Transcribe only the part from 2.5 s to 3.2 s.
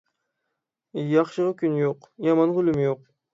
ئۈلۈم يوق.